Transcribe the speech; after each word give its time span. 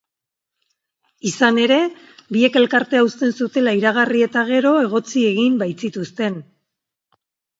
Izan 1.31 1.59
ere, 1.63 1.75
biek 2.37 2.55
elkartea 2.61 3.03
uzten 3.09 3.35
zutela 3.45 3.75
iragarri 3.81 4.23
eta 4.29 4.45
gero 4.49 4.71
egotzi 4.85 5.23
egin 5.33 5.59
baitzituzten. 5.65 6.41